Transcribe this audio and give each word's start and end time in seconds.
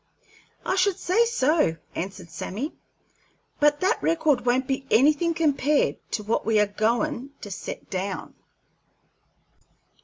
"I 0.65 0.77
should 0.77 0.97
say 0.97 1.25
so," 1.25 1.77
answered 1.93 2.31
Sammy. 2.31 2.73
"But 3.59 3.81
that 3.81 4.01
record 4.01 4.47
won't 4.47 4.65
be 4.65 4.87
anything 4.89 5.35
compared 5.35 5.97
to 6.13 6.23
what 6.23 6.43
we 6.43 6.59
are 6.59 6.65
goin' 6.65 7.29
to 7.41 7.51
set 7.51 7.87
down." 7.91 8.33